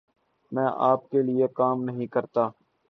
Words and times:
میں 0.51 0.67
آپ 0.83 1.09
کے 1.09 1.21
لئے 1.21 1.47
کام 1.55 1.83
نہیں 1.83 2.07
کرتا۔ 2.07 2.49